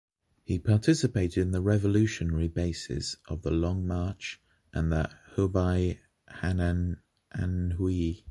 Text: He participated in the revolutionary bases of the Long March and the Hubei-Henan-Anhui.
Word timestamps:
He 0.41 0.57
participated 0.57 1.37
in 1.37 1.51
the 1.51 1.61
revolutionary 1.61 2.47
bases 2.47 3.17
of 3.27 3.43
the 3.43 3.51
Long 3.51 3.85
March 3.85 4.41
and 4.73 4.91
the 4.91 5.11
Hubei-Henan-Anhui. 5.35 8.19